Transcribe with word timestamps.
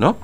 ¿no? 0.00 0.16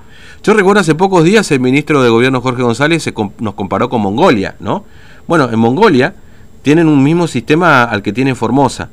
Yo 0.42 0.54
recuerdo 0.54 0.80
hace 0.80 0.94
pocos 0.94 1.22
días 1.22 1.50
el 1.52 1.60
ministro 1.60 2.02
de 2.02 2.08
Gobierno 2.08 2.40
Jorge 2.40 2.62
González 2.62 3.02
se 3.02 3.14
nos 3.38 3.54
comparó 3.54 3.88
con 3.88 4.00
Mongolia, 4.00 4.56
¿no? 4.58 4.84
Bueno, 5.28 5.48
en 5.50 5.58
Mongolia 5.58 6.14
tienen 6.62 6.88
un 6.88 7.02
mismo 7.02 7.28
sistema 7.28 7.84
al 7.84 8.02
que 8.02 8.12
tiene 8.12 8.34
Formosa, 8.34 8.90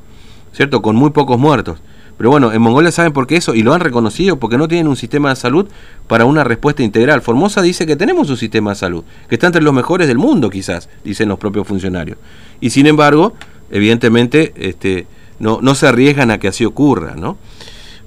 ¿cierto? 0.51 0.81
Con 0.81 0.95
muy 0.95 1.11
pocos 1.11 1.39
muertos. 1.39 1.79
Pero 2.17 2.29
bueno, 2.29 2.51
en 2.51 2.61
Mongolia 2.61 2.91
saben 2.91 3.13
por 3.13 3.25
qué 3.25 3.37
eso 3.37 3.55
y 3.55 3.63
lo 3.63 3.73
han 3.73 3.79
reconocido 3.79 4.37
porque 4.37 4.57
no 4.57 4.67
tienen 4.67 4.87
un 4.87 4.95
sistema 4.95 5.29
de 5.29 5.35
salud 5.35 5.67
para 6.07 6.25
una 6.25 6.43
respuesta 6.43 6.83
integral. 6.83 7.21
Formosa 7.21 7.61
dice 7.61 7.87
que 7.87 7.95
tenemos 7.95 8.29
un 8.29 8.37
sistema 8.37 8.71
de 8.71 8.75
salud, 8.75 9.03
que 9.27 9.35
está 9.35 9.47
entre 9.47 9.63
los 9.63 9.73
mejores 9.73 10.07
del 10.07 10.17
mundo 10.17 10.49
quizás, 10.49 10.89
dicen 11.03 11.29
los 11.29 11.39
propios 11.39 11.65
funcionarios. 11.65 12.17
Y 12.61 12.69
sin 12.69 12.85
embargo, 12.85 13.33
evidentemente, 13.71 14.53
este, 14.57 15.07
no, 15.39 15.59
no 15.61 15.75
se 15.75 15.87
arriesgan 15.87 16.29
a 16.29 16.37
que 16.37 16.49
así 16.49 16.65
ocurra, 16.65 17.15
¿no? 17.15 17.37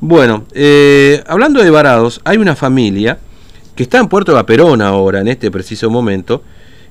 Bueno, 0.01 0.45
eh, 0.53 1.23
hablando 1.27 1.63
de 1.63 1.71
varados, 1.71 2.21
hay 2.25 2.37
una 2.39 2.55
familia 2.55 3.19
que 3.75 3.83
está 3.83 3.99
en 3.99 4.09
Puerto 4.09 4.33
de 4.33 4.37
Vaperón 4.37 4.83
ahora, 4.83 5.21
en 5.21 5.29
este 5.29 5.51
preciso 5.51 5.91
momento, 5.91 6.43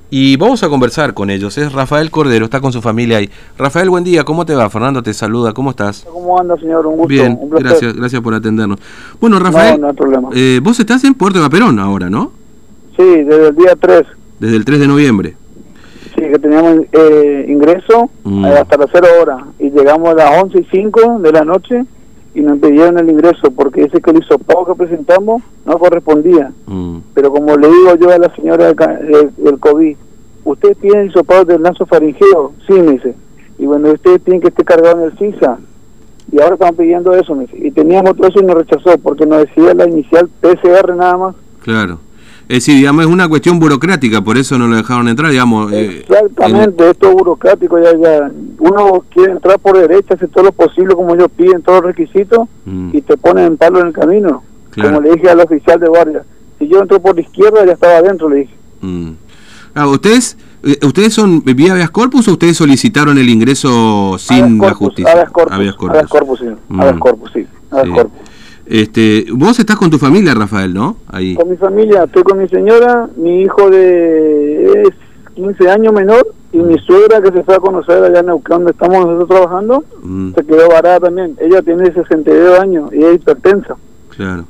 y 0.10 0.38
vamos 0.38 0.64
a 0.64 0.70
conversar 0.70 1.14
con 1.14 1.30
ellos. 1.30 1.58
Es 1.58 1.72
Rafael 1.74 2.10
Cordero, 2.12 2.46
está 2.46 2.62
con 2.62 2.72
su 2.72 2.82
familia 2.82 3.18
ahí. 3.18 3.30
Rafael, 3.58 3.90
buen 3.90 4.04
día, 4.04 4.24
¿cómo 4.24 4.46
te 4.46 4.54
va? 4.56 4.70
Fernando 4.70 5.02
te 5.04 5.14
saluda, 5.14 5.54
¿cómo 5.54 5.72
estás? 5.72 6.06
¿Cómo 6.12 6.40
anda, 6.40 6.56
señor? 6.58 6.86
Un 6.86 6.94
gusto. 6.98 7.08
Bien, 7.08 7.40
gracias, 7.52 7.96
gracias 7.96 8.22
por 8.22 8.34
atendernos. 8.34 8.80
Bueno, 9.20 9.40
Rafael, 9.40 9.80
no, 9.82 9.88
hay 9.88 9.94
problema. 9.94 10.30
Eh, 10.34 10.60
vos 10.64 10.80
estás 10.80 11.04
en 11.04 11.14
Puerto 11.14 11.40
de 11.40 11.44
Vaperón 11.44 11.80
ahora, 11.80 12.10
¿no? 12.10 12.32
Sí, 12.98 13.04
desde 13.04 13.50
el 13.50 13.56
día 13.56 13.76
3. 13.80 14.04
Desde 14.40 14.56
el 14.58 14.66
3 14.66 14.80
de 14.80 14.88
noviembre. 14.88 15.36
Sí, 16.16 16.22
que 16.22 16.40
teníamos 16.40 16.86
eh, 16.92 17.46
ingreso 17.50 18.10
Mm. 18.24 18.46
eh, 18.46 18.50
hasta 18.60 18.78
las 18.78 18.90
0 18.92 19.08
horas 19.22 19.38
y 19.60 19.70
llegamos 19.70 20.10
a 20.10 20.14
las 20.14 20.44
11 20.44 20.60
y 20.60 20.68
5 20.72 21.20
de 21.20 21.32
la 21.32 21.44
noche 21.44 21.84
y 22.36 22.42
nos 22.42 22.56
impidieron 22.56 23.00
el 23.00 23.10
ingreso 23.10 23.50
porque 23.52 23.84
ese 23.84 24.02
que 24.02 24.12
el 24.12 24.18
hisopado 24.20 24.66
que 24.66 24.76
presentamos 24.76 25.42
no 25.66 25.80
correspondía. 25.80 26.52
Mm, 26.68 26.98
Pero 27.14 27.32
como 27.32 27.56
le 27.58 27.68
digo 27.68 27.96
yo 27.96 28.12
a 28.12 28.18
la 28.20 28.36
señora 28.36 28.74
del, 28.74 29.32
del 29.38 29.60
COVID, 29.60 29.96
¿usted 30.44 30.78
tiene 30.82 31.06
hisopado 31.06 31.46
del 31.46 31.64
lazo 31.64 31.86
faringeo? 31.86 32.52
Sí, 32.68 32.74
me 32.74 32.92
dice. 32.92 33.16
Y 33.58 33.66
bueno, 33.66 33.90
usted 33.92 34.22
tiene 34.22 34.42
que 34.42 34.50
estar 34.50 34.66
cargado 34.66 35.00
en 35.00 35.06
el 35.06 35.18
CISA. 35.18 35.58
Y 36.32 36.42
ahora 36.42 36.56
están 36.56 36.76
pidiendo 36.76 37.14
eso, 37.14 37.34
me 37.36 37.46
dice. 37.46 37.58
Y 37.68 37.72
teníamos 37.72 38.16
todo 38.18 38.28
eso 38.28 38.40
y 38.42 38.44
nos 38.46 38.56
rechazó 38.56 38.98
porque 38.98 39.26
nos 39.26 39.40
decía 39.40 39.74
la 39.74 39.88
inicial 39.88 40.28
PCR 40.42 40.94
nada 40.96 41.18
más. 41.18 41.36
claro. 41.64 42.00
Es 42.48 42.58
decir, 42.58 42.76
digamos, 42.76 43.06
es 43.06 43.12
una 43.12 43.28
cuestión 43.28 43.60
burocrática, 43.60 44.22
por 44.22 44.38
eso 44.38 44.58
no 44.60 44.68
lo 44.68 44.76
dejaron 44.76 45.08
entrar, 45.08 45.32
digamos. 45.32 45.72
eh, 45.74 46.06
Exactamente, 46.08 46.90
esto 46.92 47.10
es 47.10 47.16
burocrático, 47.16 47.80
ya, 47.80 47.98
ya. 47.98 48.32
Uno 48.60 49.04
quiere 49.12 49.32
entrar 49.32 49.58
por 49.60 49.76
derecha, 49.78 50.14
hace 50.14 50.28
todo 50.28 50.44
lo 50.46 50.52
posible 50.52 50.94
como 50.94 51.16
ellos 51.16 51.30
piden, 51.36 51.62
todos 51.64 51.82
los 51.84 51.96
requisitos, 51.96 52.48
Mm. 52.66 52.90
y 52.94 53.02
te 53.02 53.18
ponen 53.18 53.46
en 53.46 53.58
palo 53.58 53.80
en 53.82 53.88
el 53.88 53.94
camino. 53.94 54.44
Claro. 54.72 54.90
Como 54.90 55.02
le 55.02 55.14
dije 55.16 55.30
al 55.30 55.40
oficial 55.40 55.80
de 55.80 55.88
guardia, 55.88 56.24
si 56.60 56.68
yo 56.68 56.80
entro 56.82 57.02
por 57.02 57.16
la 57.16 57.22
izquierda, 57.22 57.66
ya 57.66 57.72
estaba 57.74 57.98
adentro, 57.98 58.30
le 58.30 58.36
dije. 58.42 58.54
Mm. 58.82 59.12
Ah, 59.74 59.88
¿Ustedes 59.88 60.38
eh, 60.64 60.80
ustedes 60.86 61.14
son 61.14 61.44
vía 61.44 61.74
habeas 61.74 61.92
corpus 61.92 62.28
o 62.28 62.32
ustedes 62.34 62.58
solicitaron 62.58 63.18
el 63.18 63.30
ingreso 63.30 64.18
sin 64.20 64.58
la 64.60 64.74
justicia? 64.74 65.12
Habeas 65.12 65.30
corpus, 65.32 65.54
Habeas 65.54 65.76
corpus. 65.76 65.96
habeas 65.96 66.10
corpus, 66.10 66.40
sí, 66.40 66.46
Mm. 66.70 66.82
habeas 66.82 66.98
corpus, 67.00 67.32
sí, 67.34 67.48
habeas 67.72 67.86
Sí. 67.88 67.92
corpus. 67.94 68.20
Este, 68.66 69.26
vos 69.32 69.58
estás 69.60 69.76
con 69.76 69.90
tu 69.92 69.98
familia, 70.00 70.34
Rafael, 70.34 70.74
¿no? 70.74 70.98
Ahí. 71.08 71.36
Con 71.36 71.50
mi 71.50 71.58
familia, 71.58 72.04
estoy 72.06 72.24
con 72.24 72.40
mi 72.40 72.48
señora, 72.50 73.08
mi 73.16 73.42
hijo 73.42 73.70
de 73.70 74.82
es 74.84 74.90
15 75.36 75.70
años 75.70 75.94
menor, 75.94 76.26
y 76.52 76.58
mi 76.58 76.78
suegra 76.80 77.22
que 77.22 77.32
se 77.32 77.44
fue 77.44 77.56
a 77.56 77.60
conocer 77.60 78.04
allá 78.04 78.22
en 78.22 78.28
Neuquén, 78.28 78.58
donde 78.58 78.72
estamos 78.72 79.06
nosotros 79.06 79.28
trabajando, 79.30 79.84
Mm, 80.02 80.34
se 80.34 80.46
quedó 80.46 80.70
varada 80.70 81.00
también. 81.02 81.36
Ella 81.40 81.62
tiene 81.62 81.92
62 81.94 82.60
años 82.60 82.92
y 82.94 83.04
es 83.04 83.16
hipertensa. 83.16 83.76
claro. 84.16 84.46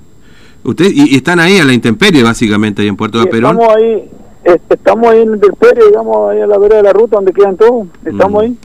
Usted, 0.63 0.85
y, 0.91 1.13
y 1.13 1.15
están 1.17 1.39
ahí 1.39 1.59
a 1.59 1.63
la 1.65 1.73
intemperie, 1.73 2.23
básicamente, 2.23 2.81
ahí 2.81 2.87
en 2.87 2.95
Puerto 2.97 3.19
de 3.19 3.27
Perón. 3.27 3.51
estamos 3.59 3.75
ahí, 3.75 4.09
estamos 4.69 5.07
ahí 5.11 5.21
en 5.21 5.27
el 5.29 5.35
intemperie, 5.35 5.87
digamos, 5.89 6.31
ahí 6.31 6.41
a 6.41 6.47
la 6.47 6.57
vera 6.57 6.77
de 6.77 6.83
la 6.83 6.91
ruta 6.93 7.17
donde 7.17 7.31
quedan 7.33 7.55
todos. 7.55 7.85
Estamos 8.03 8.31
Mm. 8.41 8.45
ahí. 8.45 8.57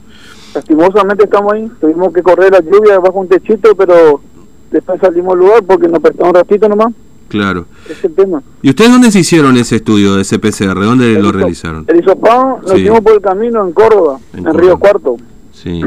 Lastimosamente 0.55 1.25
estamos 1.25 1.53
ahí. 1.53 1.71
Tuvimos 1.79 2.13
que 2.15 2.23
correr 2.23 2.53
la 2.53 2.61
lluvia 2.61 2.99
bajo 2.99 3.21
un 3.21 3.29
techito, 3.29 3.75
pero 3.75 4.21
después 4.71 5.01
salimos 5.01 5.33
al 5.35 5.39
lugar 5.41 5.63
porque 5.65 5.89
nos 5.89 6.01
prestamos 6.01 6.31
un 6.31 6.35
ratito 6.35 6.69
nomás. 6.69 6.93
Claro. 7.29 7.65
Ese 7.89 8.09
tema. 8.09 8.43
¿Y 8.61 8.71
ustedes 8.71 8.91
dónde 8.91 9.11
se 9.13 9.21
hicieron 9.21 9.57
ese 9.57 9.77
estudio 9.77 10.17
de 10.17 10.23
ese 10.23 10.39
PCR? 10.41 10.75
¿Dónde 10.85 11.15
El 11.15 11.23
lo 11.23 11.29
hiso- 11.29 11.33
realizaron? 11.39 11.85
El 11.87 12.01
hisopado 12.01 12.59
lo 12.63 12.69
Sí. 12.75 12.81
hicimos 12.81 13.01
por 13.03 13.13
el 13.15 13.21
camino 13.21 13.65
en 13.65 13.73
Córdoba, 13.73 14.19
En 14.35 14.47
en. 14.49 14.55
Río 14.59 14.79
Cuarto. 14.79 15.17
Sí, 15.53 15.81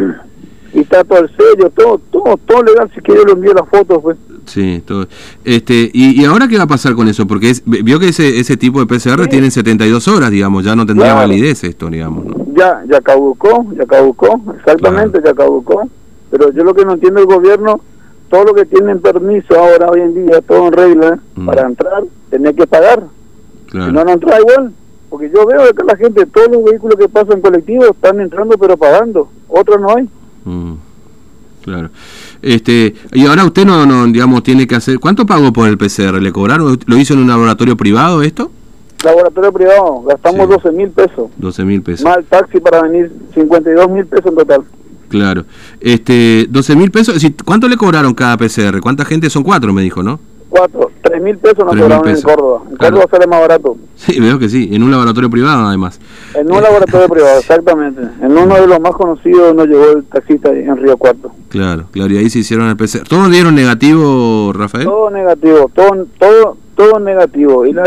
Y 0.75 0.79
está 0.79 1.03
todo 1.03 1.19
el 1.19 1.29
sello, 1.29 1.69
todo, 1.69 1.99
todo, 2.11 2.37
todo 2.47 2.63
legal. 2.63 2.89
Si 2.95 3.01
quiere, 3.01 3.23
lo 3.25 3.33
envío 3.33 3.53
las 3.53 3.67
fotos, 3.69 3.99
pues. 4.01 4.17
sí. 4.45 4.81
Todo. 4.85 5.05
Este, 5.43 5.91
y, 5.93 6.19
¿Y 6.21 6.25
ahora 6.25 6.47
qué 6.47 6.57
va 6.57 6.63
a 6.63 6.67
pasar 6.67 6.95
con 6.95 7.07
eso? 7.09 7.27
Porque 7.27 7.49
es, 7.51 7.61
vio 7.65 7.99
que 7.99 8.07
ese, 8.07 8.39
ese 8.39 8.55
tipo 8.57 8.79
de 8.79 8.85
PCR 8.87 9.23
Sí. 9.25 9.29
tienen 9.29 9.51
72 9.51 10.07
horas, 10.07 10.31
digamos, 10.31 10.63
ya 10.63 10.75
no 10.75 10.85
tendría 10.85 11.11
Claro. 11.13 11.27
validez 11.27 11.63
esto, 11.65 11.89
digamos. 11.89 12.25
¿no? 12.25 12.45
Ya, 12.55 12.81
ya 12.89 13.01
caducó, 13.01 13.65
ya 13.77 13.85
caducó, 13.85 14.41
exactamente, 14.57 15.19
ya 15.23 15.33
caducó. 15.33 15.87
Pero 16.31 16.51
yo 16.53 16.63
lo 16.63 16.73
que 16.73 16.85
no 16.85 16.93
entiendo 16.93 17.19
el 17.19 17.27
gobierno, 17.27 17.79
todo 18.33 18.45
lo 18.45 18.53
que 18.55 18.65
tienen 18.65 18.99
permiso 18.99 19.53
ahora, 19.55 19.89
hoy 19.91 20.01
en 20.01 20.25
día, 20.25 20.41
todo 20.41 20.65
en 20.69 20.73
regla, 20.73 21.19
Mm. 21.35 21.45
para 21.45 21.67
entrar, 21.67 22.03
tenés 22.31 22.55
que 22.55 22.65
pagar. 22.65 23.03
Claro. 23.69 23.85
Si 23.89 23.93
no, 23.93 24.03
no 24.03 24.11
entra 24.11 24.39
igual. 24.39 24.71
Porque 25.07 25.29
yo 25.29 25.45
veo 25.45 25.71
que 25.71 25.83
la 25.83 25.95
gente, 25.95 26.25
todos 26.25 26.47
los 26.51 26.63
vehículos 26.63 26.95
que 26.97 27.07
pasan 27.07 27.41
colectivos 27.41 27.89
están 27.91 28.19
entrando 28.19 28.57
pero 28.57 28.75
pagando. 28.75 29.29
Otros 29.47 29.79
no 29.79 29.95
hay. 29.95 30.09
Mm, 30.45 30.73
claro. 31.61 31.89
Este, 32.41 32.95
y 33.11 33.23
ahora 33.27 33.45
usted 33.45 33.65
no, 33.67 33.85
no, 33.85 34.07
digamos, 34.07 34.41
tiene 34.41 34.65
que 34.65 34.73
hacer. 34.77 34.97
¿Cuánto 34.99 35.27
pagó 35.27 35.53
por 35.53 35.67
el 35.69 35.77
PCR? 35.77 36.19
¿Le 36.19 36.31
cobraron? 36.31 36.79
¿Lo 36.87 36.97
hizo 36.97 37.13
en 37.13 37.19
un 37.19 37.27
laboratorio 37.27 37.77
privado 37.77 38.23
esto? 38.23 38.49
Laboratorio 39.05 39.53
privado, 39.53 40.01
gastamos 40.07 40.47
Sí. 40.47 40.53
12 40.53 40.71
mil 40.71 40.89
pesos. 40.89 41.29
12 41.37 41.63
mil 41.65 41.83
pesos. 41.83 42.03
Más 42.03 42.17
el 42.17 42.25
taxi 42.25 42.59
para 42.59 42.81
venir, 42.81 43.11
52 43.35 43.89
mil 43.91 44.07
pesos 44.07 44.25
en 44.25 44.35
total. 44.35 44.63
Claro. 45.13 45.45
Este, 45.79 46.47
12 46.49 46.75
mil 46.75 46.89
pesos. 46.89 47.23
¿Cuánto 47.45 47.67
le 47.67 47.77
cobraron 47.77 48.15
cada 48.15 48.35
PCR? 48.35 48.81
¿Cuánta 48.81 49.05
gente? 49.05 49.29
Son 49.29 49.43
cuatro, 49.43 49.71
me 49.71 49.83
dijo, 49.83 50.01
¿no? 50.01 50.19
Cuatro, 50.49 50.91
3 51.01 51.21
mil 51.21 51.37
pesos 51.37 51.59
nos 51.65 51.73
3.000 51.75 51.81
cobraron 51.81 52.03
pesos. 52.03 52.23
en 52.23 52.29
Córdoba. 52.35 52.61
En 52.69 52.77
Claro. 52.77 52.95
Córdoba 52.97 53.11
sale 53.17 53.27
más 53.27 53.39
barato. 53.41 53.77
Sí, 53.95 54.19
veo 54.19 54.39
que 54.39 54.49
sí. 54.49 54.69
En 54.71 54.81
un 54.83 54.89
laboratorio 54.91 55.29
privado, 55.29 55.65
además. 55.67 55.99
En 56.35 56.51
un 56.51 56.61
laboratorio 56.63 57.07
privado, 57.09 57.39
exactamente. 57.39 58.01
En 58.21 58.37
uno 58.37 58.55
de 58.55 58.67
los 58.67 58.79
más 58.79 58.93
conocidos 58.93 59.55
nos 59.55 59.67
llegó 59.67 59.89
el 59.91 60.03
taxista 60.05 60.49
en 60.51 60.75
Río 60.77 60.97
Cuarto. 60.97 61.31
Claro, 61.49 61.85
claro. 61.91 62.11
Y 62.13 62.17
ahí 62.17 62.29
se 62.31 62.39
hicieron 62.39 62.67
el 62.69 62.75
PCR. 62.77 63.03
¿Todos 63.07 63.29
dieron 63.31 63.53
negativo, 63.55 64.51
Rafael? 64.53 64.85
Todo 64.85 65.09
negativo, 65.11 65.71
todo, 65.75 66.07
todo, 66.19 66.57
todo 66.75 66.99
negativo. 66.99 67.65
Y 67.67 67.73
la, 67.73 67.83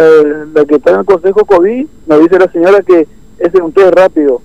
la 0.55 0.65
que 0.65 0.77
está 0.77 0.93
en 0.93 1.01
el 1.01 1.05
consejo 1.05 1.45
COVID 1.45 1.87
nos 2.07 2.21
dice 2.21 2.39
la 2.39 2.51
señora 2.53 2.83
que 2.83 3.01
ese 3.39 3.57
es 3.59 3.63
un 3.63 3.73
test 3.73 3.95
rápido. 3.95 4.41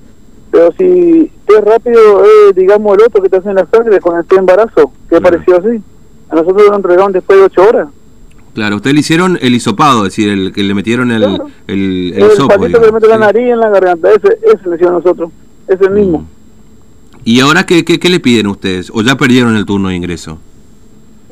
Pero 0.52 0.72
si 0.78 1.32
test 1.48 1.64
rápido 1.66 2.24
es, 2.26 2.56
digamos, 2.56 2.98
el 2.98 3.04
otro 3.06 3.22
que 3.24 3.30
te 3.30 3.38
hacen 3.38 3.56
la 3.56 3.66
sangre 3.68 4.00
con 4.00 4.18
el 4.18 4.26
test 4.26 4.40
embarazo, 4.40 4.92
que 5.10 5.18
Claro. 5.18 5.24
pareció 5.24 5.58
así. 5.58 5.82
A 6.30 6.36
nosotros 6.36 6.68
lo 6.70 6.76
entregaron 6.76 7.12
después 7.12 7.40
de 7.40 7.46
ocho 7.46 7.62
horas. 7.68 7.88
Claro, 8.54 8.76
usted 8.78 8.92
le 8.94 9.00
hicieron 9.00 9.38
el 9.42 9.56
hisopado, 9.56 10.06
es 10.06 10.12
decir, 10.16 10.30
el 10.30 10.52
que 10.52 10.64
le 10.64 10.74
metieron 10.74 11.10
el, 11.12 11.24
Claro. 11.24 11.46
el, 11.68 12.14
el 12.16 12.22
El, 12.24 12.32
hisopo, 12.32 12.50
palito 12.60 12.80
que 12.82 12.86
le 12.88 12.92
mete 12.92 13.08
la 13.08 13.18
nariz 13.18 13.44
en 13.50 13.60
la 13.60 13.70
garganta, 13.70 14.10
ese, 14.12 14.38
ese 14.44 14.70
le 14.70 14.76
hicieron 14.76 14.96
nosotros. 14.96 15.30
Ese 15.68 15.90
mismo. 15.90 16.20
Mm. 16.20 16.26
¿Y 17.24 17.40
ahora 17.40 17.66
qué, 17.66 17.86
qué, 17.86 17.98
qué 18.00 18.10
le 18.10 18.20
piden 18.20 18.48
ustedes? 18.48 18.92
¿O 18.94 19.02
ya 19.02 19.16
perdieron 19.16 19.56
el 19.56 19.66
turno 19.66 19.90
de 19.90 19.96
ingreso? 19.96 20.38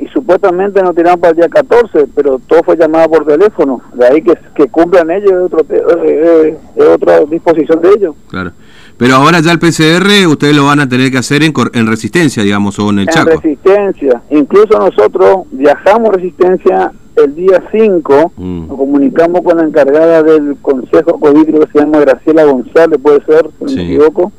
y 0.01 0.07
supuestamente 0.13 0.81
nos 0.81 0.95
tiraron 0.95 1.19
para 1.19 1.31
el 1.31 1.35
día 1.35 1.49
14, 1.49 2.07
pero 2.15 2.39
todo 2.47 2.63
fue 2.63 2.77
llamado 2.77 3.09
por 3.09 3.25
teléfono. 3.25 3.81
De 3.93 4.07
ahí 4.07 4.21
que, 4.21 4.33
que 4.55 4.69
cumplan 4.69 5.11
ellos 5.11 5.29
es, 5.29 5.37
otro, 5.39 5.59
eh, 5.69 5.83
eh, 6.05 6.57
es 6.77 6.85
otra 6.85 7.19
disposición 7.25 7.81
de 7.81 7.89
ellos. 7.89 8.15
Claro. 8.29 8.53
Pero 8.99 9.15
ahora 9.15 9.39
ya 9.39 9.51
el 9.53 9.59
PCR 9.59 10.27
ustedes 10.27 10.55
lo 10.55 10.65
van 10.65 10.81
a 10.81 10.87
tener 10.89 11.09
que 11.09 11.17
hacer 11.17 11.41
en, 11.41 11.53
en 11.73 11.87
resistencia, 11.87 12.43
digamos, 12.43 12.77
o 12.79 12.89
en 12.89 12.99
el 12.99 13.07
En 13.07 13.13
Chaco. 13.13 13.29
resistencia. 13.41 14.21
Incluso 14.29 14.77
nosotros 14.77 15.45
viajamos 15.51 16.13
resistencia 16.13 16.91
el 17.15 17.33
día 17.33 17.63
5, 17.71 18.33
Mm. 18.37 18.67
nos 18.67 18.77
comunicamos 18.77 19.41
con 19.41 19.57
la 19.57 19.63
encargada 19.63 20.21
del 20.21 20.57
Consejo 20.61 21.17
COVID, 21.19 21.45
creo 21.45 21.59
que 21.61 21.71
se 21.71 21.79
llama 21.79 21.99
Graciela 21.99 22.43
González, 22.43 22.99
puede 23.01 23.23
ser, 23.25 23.49
si 23.57 23.63
no 23.63 23.69
Sí. 23.69 23.75
me 23.77 23.83
equivoco, 23.85 24.31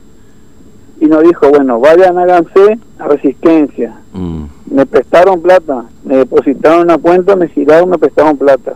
y 1.00 1.06
nos 1.06 1.23
dijo, 1.25 1.49
bueno, 1.49 1.81
vayan, 1.81 2.19
háganse 2.19 2.79
a 2.99 3.08
resistencia. 3.08 3.94
Mm. 4.12 4.44
me 4.75 4.87
prestaron 4.87 5.40
plata, 5.43 5.84
me 6.05 6.17
depositaron 6.19 6.82
una 6.82 6.99
cuenta, 6.99 7.34
me 7.34 7.49
giraron, 7.49 7.90
me 7.90 7.99
prestaron 7.99 8.37
plata. 8.37 8.75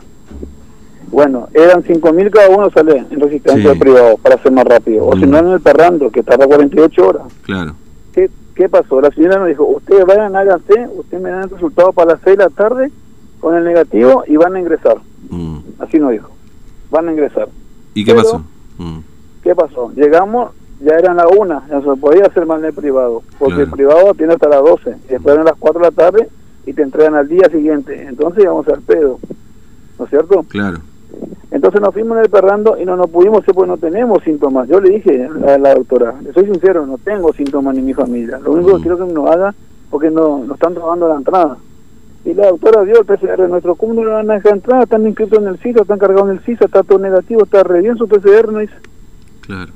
Bueno, 1.15 1.49
eran 1.55 1.85
cinco 1.85 2.13
mil 2.13 2.29
cada 2.29 2.49
uno 2.49 2.69
sale 2.71 3.07
en 3.09 3.21
resistencia 3.21 3.73
Sí. 3.73 3.79
privado 3.79 4.17
para 4.19 4.37
ser 4.43 4.51
más 4.51 4.65
rápido. 4.65 5.07
O 5.07 5.15
si 5.17 5.25
Mm. 5.27 5.31
no 5.31 5.39
en 5.39 5.49
el 5.49 5.61
Perrando, 5.61 6.11
que 6.11 6.25
tarda 6.25 6.45
48 6.47 7.07
horas. 7.07 7.23
Claro. 7.43 7.75
¿Qué, 8.13 8.29
¿Qué 8.57 8.69
pasó? 8.69 9.01
La 9.01 9.11
señora 9.13 9.39
nos 9.39 9.47
dijo, 9.49 9.65
ustedes 9.65 10.05
vayan, 10.07 10.35
háganse, 10.35 10.89
ustedes 10.97 11.23
me 11.23 11.31
dan 11.31 11.45
el 11.45 11.51
resultado 11.51 11.93
para 11.93 12.13
las 12.13 12.21
6 12.25 12.37
de 12.37 12.43
la 12.45 12.51
tarde 12.51 12.91
con 13.41 13.55
el 13.55 13.63
negativo 13.65 14.25
y 14.27 14.37
van 14.37 14.57
a 14.57 14.59
ingresar. 14.61 14.97
Mm. 15.31 15.59
Así 15.79 15.99
nos 16.01 16.11
dijo, 16.11 16.31
van 16.91 17.09
a 17.09 17.13
ingresar. 17.13 17.49
¿Y 17.95 18.05
qué 18.05 18.11
Pero- 18.13 18.25
pasó? 18.25 18.45
Mm. 18.79 18.99
¿Qué 19.45 19.55
pasó? 19.55 19.93
Llegamos, 19.95 20.51
ya 20.81 20.97
eran 20.97 21.17
las 21.17 21.27
1, 21.39 21.63
ya 21.71 21.81
se 21.81 22.01
podía 22.01 22.25
hacer 22.27 22.45
más 22.45 22.59
en 22.59 22.65
el 22.67 22.73
privado, 22.73 23.23
porque 23.39 23.55
Claro. 23.55 23.67
el 23.67 23.71
privado 23.71 24.15
tiene 24.15 24.33
hasta 24.33 24.49
las 24.49 24.63
12, 24.63 24.97
y 25.09 25.13
después 25.13 25.33
eran 25.35 25.45
las 25.47 25.55
4 25.61 25.81
de 25.81 25.87
la 25.87 25.93
tarde 25.93 26.29
y 26.67 26.73
te 26.73 26.83
entregan 26.83 27.15
al 27.15 27.29
día 27.29 27.49
siguiente. 27.53 28.03
Entonces 28.09 28.43
íbamos 28.43 28.67
al 28.69 28.83
pedo. 28.83 29.21
¿cierto? 30.11 30.45
Claro. 30.49 30.79
Entonces 31.51 31.81
nos 31.81 31.95
fuimos 31.95 32.19
en 32.19 32.25
el 32.25 32.31
perrando 32.31 32.77
y 32.81 32.85
no 32.85 32.97
nos 32.97 33.09
pudimos 33.11 33.43
hacer 33.43 33.55
porque 33.55 33.69
no 33.69 33.77
tenemos 33.77 34.23
síntomas. 34.25 34.69
Yo 34.69 34.81
le 34.81 34.91
dije 34.91 35.29
a 35.47 35.59
la 35.59 35.75
doctora, 35.75 36.15
le 36.23 36.33
soy 36.33 36.45
sincero, 36.47 36.85
no 36.87 36.99
tengo 36.99 37.33
síntomas 37.33 37.75
ni 37.77 37.83
mi 37.83 37.95
familia. 37.95 38.39
Lo 38.39 38.53
único 38.53 38.71
que 38.73 38.79
Mm. 38.79 38.83
quiero 38.83 38.99
que 39.07 39.13
nos 39.13 39.31
haga 39.31 39.55
porque 39.91 40.11
no, 40.11 40.39
nos 40.39 40.55
están 40.57 40.75
robando 40.75 41.09
la 41.09 41.17
entrada. 41.17 41.57
Y 42.25 42.33
la 42.35 42.49
doctora 42.49 42.83
vio 42.83 43.01
el 43.01 43.05
PCR 43.05 43.49
nuestro, 43.49 43.75
¿cómo 43.77 43.95
no 43.95 44.05
le 44.05 44.11
van 44.11 44.31
a 44.31 44.35
dejar 44.35 44.55
entrar? 44.55 44.83
Están 44.83 45.07
inscritos 45.07 45.39
en 45.39 45.47
el 45.47 45.59
CISA, 45.59 45.83
están 45.83 45.99
cargados 45.99 46.31
en 46.31 46.37
el 46.37 46.41
CISA, 46.41 46.65
está 46.65 46.83
todo 46.83 46.99
negativo, 46.99 47.45
está 47.45 47.63
re 47.63 47.81
bien 47.83 47.97
su 47.99 48.09
PCR, 48.09 48.51
no 48.51 48.59
dice. 48.61 48.75
Claro. 49.43 49.71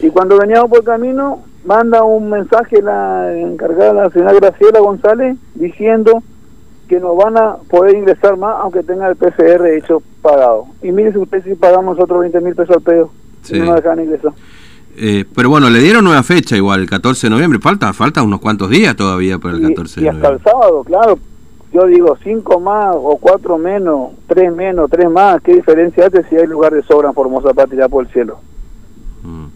Y 0.00 0.10
cuando 0.10 0.38
veníamos 0.38 0.68
por 0.70 0.84
camino, 0.84 1.42
manda 1.64 2.02
un 2.04 2.30
mensaje 2.30 2.82
la 2.82 3.32
encargada, 3.38 3.92
la 3.92 4.10
señora 4.10 4.32
Graciela 4.34 4.80
González, 4.80 5.36
diciendo 5.54 6.22
que 6.88 7.00
nos 7.00 7.16
van 7.16 7.36
a 7.36 7.56
poder 7.68 7.96
ingresar 7.96 8.36
más 8.36 8.56
aunque 8.60 8.82
tenga 8.82 9.08
el 9.08 9.16
PCR 9.16 9.66
hecho 9.76 10.02
pagado. 10.30 10.66
Y 10.82 10.92
mire 10.92 11.12
si 11.12 11.18
usted 11.18 11.42
si 11.44 11.54
pagamos 11.54 11.96
nosotros 11.96 12.20
20 12.20 12.40
mil 12.40 12.54
pesos 12.54 12.76
al 12.76 12.82
pedo, 12.82 13.10
Sí. 13.42 13.56
y 13.56 13.60
no 13.60 13.66
nos 13.66 13.98
ingresar. 13.98 14.32
Eh, 15.00 15.24
pero 15.34 15.48
bueno, 15.48 15.70
le 15.70 15.78
dieron 15.78 16.04
nueva 16.04 16.22
fecha 16.24 16.56
igual, 16.56 16.80
el 16.80 16.90
14 16.90 17.28
de 17.28 17.30
noviembre. 17.30 17.60
Falta, 17.60 17.92
falta 17.92 18.22
unos 18.22 18.40
cuantos 18.40 18.68
días 18.68 18.96
todavía 18.96 19.38
para 19.38 19.54
el 19.54 19.60
Y, 19.62 19.68
14 19.68 20.00
y 20.00 20.02
de 20.04 20.10
hasta 20.10 20.28
el 20.28 20.32
noviembre. 20.34 20.50
sábado, 20.52 20.84
claro. 20.84 21.18
Yo 21.72 21.86
digo, 21.86 22.16
cinco 22.24 22.58
más 22.60 22.96
o 22.96 23.16
cuatro 23.20 23.58
menos, 23.58 24.10
tres 24.26 24.52
menos, 24.54 24.90
tres 24.90 25.08
más, 25.10 25.40
¿qué 25.42 25.54
diferencia 25.54 26.06
hace 26.06 26.24
si 26.24 26.36
hay 26.36 26.46
lugar 26.46 26.72
de 26.72 26.82
sobra 26.82 27.08
en 27.08 27.14
Formosa 27.14 27.52
para 27.52 27.68
tirar 27.68 27.90
por 27.90 28.06
el 28.06 28.10
cielo? 28.12 28.38
Mm. 29.22 29.46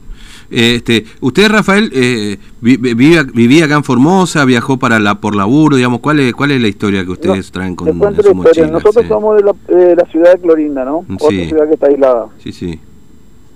Este, 0.53 1.05
usted, 1.21 1.49
Rafael, 1.51 1.91
eh, 1.95 2.37
vi- 2.61 2.77
vi- 2.77 2.95
vive- 2.95 3.25
vivía 3.33 3.65
acá 3.65 3.77
en 3.77 3.85
Formosa, 3.85 4.45
viajó 4.45 4.77
para 4.79 4.99
la 4.99 5.15
por 5.21 5.35
laburo, 5.35 5.77
digamos, 5.77 6.01
¿cuál 6.01 6.21
es, 6.21 6.35
cuál 6.35 6.51
es 6.51 6.61
la 6.61 6.69
historia 6.69 7.05
que 7.05 7.11
ustedes 7.13 7.47
No, 7.47 7.53
traen 7.53 7.75
con 7.75 7.89
en 7.89 7.95
su 7.99 8.05
la 8.05 8.11
historia. 8.11 8.35
mochila? 8.35 8.67
Nosotros 8.69 9.03
Sí. 9.05 9.09
somos 9.09 9.37
de 9.37 9.43
la, 9.45 9.53
de 9.79 9.97
la 9.97 10.05
ciudad 10.07 10.35
de 10.35 10.41
Clorinda, 10.41 10.85
¿no? 10.85 11.05
Sí. 11.09 11.15
Otra 11.21 11.31
ciudad 11.49 11.69
que 11.69 11.75
está 11.75 11.87
aislada. 11.89 12.27
Sí, 12.39 12.53
sí. 12.53 12.79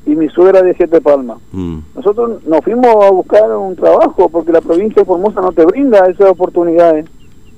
Y 0.06 0.14
mi 0.14 0.28
suegra 0.28 0.62
de 0.62 0.72
Siete 0.74 1.00
Palmas. 1.00 1.38
Mm. 1.52 1.78
Nosotros 1.96 2.42
nos 2.46 2.60
fuimos 2.64 2.86
a 3.04 3.10
buscar 3.10 3.50
un 3.56 3.74
trabajo 3.76 4.28
porque 4.28 4.52
la 4.52 4.60
provincia 4.60 5.02
de 5.02 5.06
Formosa 5.06 5.40
no 5.40 5.52
te 5.52 5.64
brinda 5.66 5.98
esas 6.08 6.30
oportunidades. 6.30 7.06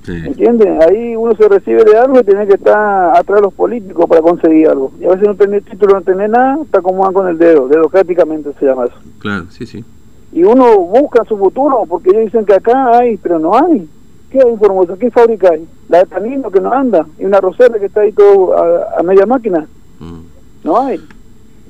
Sí. 0.09 0.25
¿Entiendes? 0.25 0.67
Ahí 0.87 1.15
uno 1.15 1.35
se 1.35 1.47
recibe 1.47 1.83
de 1.83 1.95
algo 1.95 2.19
y 2.19 2.23
tiene 2.23 2.47
que 2.47 2.55
estar 2.55 3.15
atrás 3.15 3.37
de 3.37 3.41
los 3.43 3.53
políticos 3.53 4.07
para 4.09 4.21
conseguir 4.21 4.67
algo. 4.67 4.91
Y 4.99 5.05
a 5.05 5.09
veces 5.09 5.27
no 5.27 5.35
tenés 5.35 5.63
título, 5.65 5.95
no 5.95 6.01
tenés 6.01 6.31
nada, 6.31 6.57
te 6.71 6.79
acomodan 6.79 7.13
con 7.13 7.27
el 7.27 7.37
dedo. 7.37 7.67
Dedocráticamente 7.67 8.51
se 8.59 8.65
llama 8.65 8.85
eso. 8.85 8.95
Claro, 9.19 9.45
sí, 9.51 9.67
sí. 9.67 9.85
Y 10.31 10.43
uno 10.43 10.79
busca 10.79 11.23
su 11.25 11.37
futuro 11.37 11.83
porque 11.87 12.09
ellos 12.09 12.25
dicen 12.25 12.45
que 12.45 12.55
acá 12.55 12.97
hay, 12.97 13.17
pero 13.17 13.37
no 13.37 13.53
hay. 13.53 13.87
¿Qué 14.31 14.39
hay 14.43 14.51
en 14.51 14.59
Formosa? 14.59 14.95
¿Qué 14.99 15.11
fábrica 15.11 15.49
hay? 15.51 15.67
La 15.89 15.99
de 15.99 16.05
Tanino 16.05 16.49
que 16.49 16.59
no 16.59 16.71
anda. 16.73 17.05
Y 17.19 17.25
una 17.25 17.39
rosera 17.39 17.77
que 17.77 17.85
está 17.85 18.01
ahí 18.01 18.11
todo 18.11 18.57
a, 18.57 18.99
a 18.99 19.03
media 19.03 19.27
máquina. 19.27 19.67
Mm. 19.99 20.21
No 20.63 20.81
hay. 20.81 20.99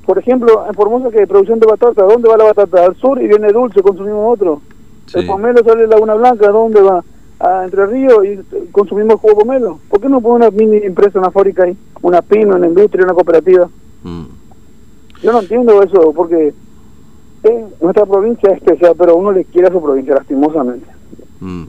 Por 0.05 0.17
ejemplo, 0.17 0.65
en 0.67 0.73
Formosa 0.73 1.09
que 1.09 1.19
hay 1.19 1.25
producción 1.25 1.59
de 1.59 1.67
batata, 1.67 2.03
¿dónde 2.03 2.29
va 2.29 2.37
la 2.37 2.45
batata? 2.45 2.85
Al 2.85 2.95
sur 2.95 3.21
y 3.21 3.27
viene 3.27 3.51
dulce, 3.51 3.81
consumimos 3.81 4.33
otro. 4.33 4.61
Sí. 5.07 5.19
El 5.19 5.27
pomelo 5.27 5.63
sale 5.63 5.81
de 5.81 5.87
Laguna 5.87 6.15
Blanca, 6.15 6.49
¿dónde 6.49 6.81
va? 6.81 7.03
A 7.39 7.63
Entre 7.63 7.85
Ríos 7.85 8.25
y 8.25 8.39
consumimos 8.71 9.19
jugo 9.19 9.39
pomelo. 9.39 9.79
¿Por 9.89 10.01
qué 10.01 10.09
no 10.09 10.19
pone 10.19 10.45
una 10.47 10.51
mini 10.55 10.77
empresa, 10.83 11.19
una 11.19 11.31
fábrica 11.31 11.63
ahí? 11.63 11.75
Una 12.01 12.21
pyme, 12.21 12.55
una 12.55 12.67
industria, 12.67 13.05
una 13.05 13.13
cooperativa. 13.13 13.69
Mm. 14.03 14.23
Yo 15.23 15.31
no 15.31 15.39
entiendo 15.41 15.81
eso, 15.81 16.11
porque 16.13 16.53
eh, 17.43 17.65
nuestra 17.81 18.05
provincia 18.05 18.49
es 18.51 18.57
especial, 18.57 18.93
pero 18.97 19.15
uno 19.15 19.31
le 19.31 19.45
quiere 19.45 19.67
a 19.67 19.71
su 19.71 19.81
provincia, 19.81 20.15
lastimosamente. 20.15 20.85
Mm. 21.39 21.63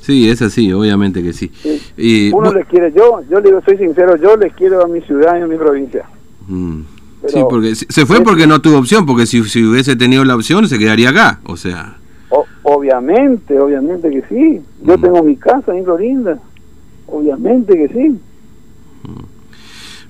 Sí, 0.00 0.28
es 0.28 0.42
así, 0.42 0.72
obviamente 0.72 1.22
que 1.22 1.32
sí. 1.32 1.50
Sí. 1.62 1.80
Y, 1.96 2.32
Uno 2.32 2.50
bu- 2.50 2.54
le 2.56 2.64
quiere, 2.66 2.92
yo, 2.92 3.22
yo 3.30 3.40
le 3.40 3.48
digo, 3.50 3.60
soy 3.64 3.78
sincero, 3.78 4.16
yo 4.16 4.36
les 4.36 4.52
quiero 4.54 4.84
a 4.84 4.88
mi 4.88 5.00
ciudad 5.00 5.38
y 5.38 5.42
a 5.42 5.46
mi 5.46 5.56
provincia. 5.56 6.04
Mm. 6.48 6.80
Pero- 7.22 7.32
sí, 7.32 7.40
porque 7.48 7.74
se 7.74 7.86
se 7.88 8.04
fue 8.04 8.20
porque 8.20 8.46
no 8.46 8.60
tuvo 8.60 8.78
opción, 8.78 9.06
porque 9.06 9.26
si, 9.26 9.42
si 9.44 9.64
hubiese 9.64 9.96
tenido 9.96 10.24
la 10.24 10.34
opción 10.34 10.68
se 10.68 10.78
quedaría 10.78 11.10
acá, 11.10 11.40
o 11.44 11.56
sea. 11.56 11.98
Obviamente, 12.64 13.58
obviamente 13.60 14.10
que 14.10 14.22
sí. 14.28 14.60
Yo 14.82 14.98
Mm. 14.98 15.00
tengo 15.00 15.22
mi 15.22 15.36
casa 15.36 15.76
en 15.76 15.84
Florinda. 15.84 16.38
Obviamente 17.06 17.74
que 17.74 17.88
sí. 17.88 18.18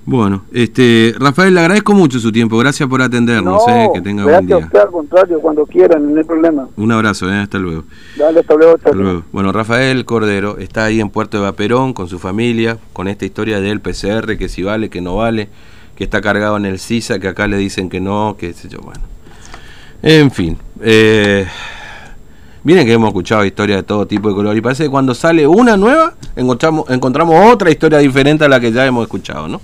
Bueno, 0.06 0.44
este 0.52 1.14
Rafael, 1.18 1.54
le 1.54 1.60
agradezco 1.60 1.94
mucho 1.94 2.18
su 2.18 2.30
tiempo, 2.30 2.58
gracias 2.58 2.86
por 2.86 3.00
atendernos, 3.00 3.62
eh, 3.68 3.88
que 3.94 4.02
tenga 4.02 4.24
buen 4.24 4.46
día. 4.46 4.58
usted, 4.58 4.78
al 4.78 4.90
contrario, 4.90 5.40
cuando 5.40 5.64
quieran, 5.64 6.12
no 6.12 6.18
hay 6.20 6.24
problema. 6.26 6.68
Un 6.76 6.92
abrazo, 6.92 7.30
eh, 7.32 7.36
hasta 7.38 7.58
luego. 7.58 7.84
Dale, 8.18 8.40
hasta 8.40 8.54
luego. 8.54 8.74
Hasta 8.74 8.92
luego. 8.92 9.22
Bueno, 9.32 9.50
Rafael 9.50 10.04
Cordero 10.04 10.58
está 10.58 10.84
ahí 10.84 11.00
en 11.00 11.08
Puerto 11.08 11.38
de 11.38 11.44
Vaperón 11.44 11.94
con 11.94 12.06
su 12.08 12.18
familia, 12.18 12.76
con 12.92 13.08
esta 13.08 13.24
historia 13.24 13.60
del 13.62 13.80
PCR, 13.80 14.36
que 14.36 14.50
si 14.50 14.62
vale, 14.62 14.90
que 14.90 15.00
no 15.00 15.16
vale, 15.16 15.48
que 15.96 16.04
está 16.04 16.20
cargado 16.20 16.58
en 16.58 16.66
el 16.66 16.78
CISA, 16.78 17.18
que 17.18 17.28
acá 17.28 17.46
le 17.46 17.56
dicen 17.56 17.88
que 17.88 18.00
no, 18.02 18.36
que 18.38 18.52
sé 18.52 18.68
yo, 18.68 18.80
bueno. 18.82 19.00
En 20.02 20.30
fin. 20.30 20.58
Eh, 20.82 21.46
miren 22.64 22.86
que 22.86 22.92
hemos 22.92 23.08
escuchado 23.08 23.44
historias 23.44 23.78
de 23.78 23.82
todo 23.84 24.06
tipo 24.06 24.28
de 24.28 24.34
color 24.34 24.56
y 24.56 24.60
parece 24.60 24.84
que 24.84 24.90
cuando 24.90 25.14
sale 25.14 25.46
una 25.46 25.76
nueva 25.76 26.14
encontramos, 26.34 26.90
encontramos 26.90 27.52
otra 27.52 27.70
historia 27.70 27.98
diferente 27.98 28.44
a 28.44 28.48
la 28.48 28.58
que 28.58 28.72
ya 28.72 28.84
hemos 28.84 29.04
escuchado, 29.04 29.46
¿no? 29.46 29.60